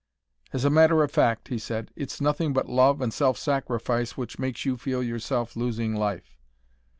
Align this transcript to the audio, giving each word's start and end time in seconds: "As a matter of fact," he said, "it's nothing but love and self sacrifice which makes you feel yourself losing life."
"As 0.51 0.65
a 0.65 0.71
matter 0.71 1.03
of 1.03 1.11
fact," 1.11 1.49
he 1.49 1.59
said, 1.59 1.91
"it's 1.95 2.19
nothing 2.19 2.53
but 2.53 2.67
love 2.67 3.01
and 3.01 3.13
self 3.13 3.37
sacrifice 3.37 4.17
which 4.17 4.39
makes 4.39 4.65
you 4.65 4.75
feel 4.75 5.03
yourself 5.03 5.55
losing 5.55 5.93
life." 5.93 6.39